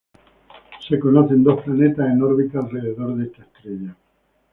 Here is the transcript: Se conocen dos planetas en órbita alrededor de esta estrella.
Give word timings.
Se 0.89 0.99
conocen 0.99 1.43
dos 1.43 1.61
planetas 1.61 2.09
en 2.09 2.23
órbita 2.23 2.57
alrededor 2.57 3.15
de 3.17 3.25
esta 3.25 3.43
estrella. 3.43 3.95